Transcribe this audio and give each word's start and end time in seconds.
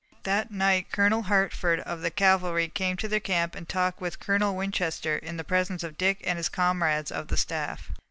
That 0.23 0.49
night 0.49 0.87
Colonel 0.91 1.21
Hertford 1.21 1.79
of 1.81 2.01
the 2.01 2.09
cavalry 2.09 2.67
came 2.69 2.97
to 2.97 3.07
their 3.07 3.19
camp 3.19 3.53
and 3.53 3.69
talked 3.69 4.01
with 4.01 4.19
Colonel 4.19 4.55
Winchester 4.55 5.15
in 5.15 5.37
the 5.37 5.43
presence 5.43 5.83
of 5.83 5.95
Dick 5.95 6.21
and 6.23 6.37
his 6.37 6.49
comrades 6.49 7.11
of 7.11 7.27
the 7.27 7.37
staff. 7.37 7.91